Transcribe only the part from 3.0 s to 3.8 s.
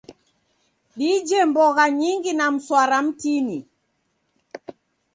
mtini..